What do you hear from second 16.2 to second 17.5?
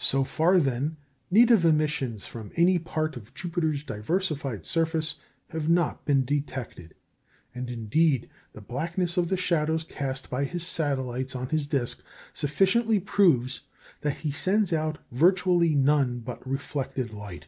reflected light.